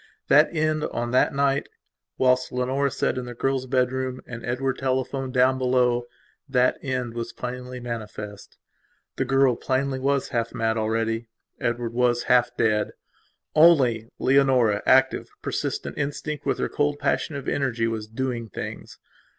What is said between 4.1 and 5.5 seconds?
and Edward telephoned